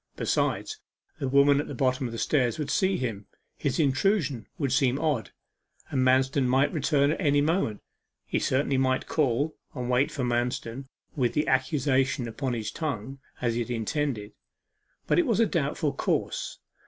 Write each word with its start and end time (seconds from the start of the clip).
Besides, 0.15 0.79
the 1.19 1.27
women 1.27 1.59
at 1.61 1.67
the 1.67 1.75
bottom 1.75 2.07
of 2.07 2.11
the 2.11 2.17
stairs 2.17 2.57
would 2.57 2.71
see 2.71 2.97
him 2.97 3.27
his 3.55 3.79
intrusion 3.79 4.47
would 4.57 4.71
seem 4.71 4.97
odd 4.99 5.29
and 5.91 6.01
Manston 6.03 6.47
might 6.47 6.73
return 6.73 7.11
at 7.11 7.21
any 7.21 7.39
moment. 7.39 7.83
He 8.25 8.39
certainly 8.39 8.77
might 8.79 9.05
call, 9.05 9.55
and 9.75 9.91
wait 9.91 10.09
for 10.11 10.23
Manston 10.23 10.85
with 11.15 11.33
the 11.35 11.47
accusation 11.47 12.27
upon 12.27 12.53
his 12.53 12.71
tongue, 12.71 13.19
as 13.41 13.53
he 13.53 13.59
had 13.59 13.69
intended. 13.69 14.33
But 15.05 15.19
it 15.19 15.27
was 15.27 15.39
a 15.39 15.45
doubtful 15.45 15.93
course. 15.93 16.57